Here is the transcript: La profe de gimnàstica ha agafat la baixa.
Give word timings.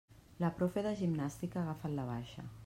La 0.43 0.49
profe 0.61 0.83
de 0.87 0.93
gimnàstica 1.01 1.61
ha 1.61 1.67
agafat 1.67 1.95
la 2.01 2.09
baixa. 2.11 2.49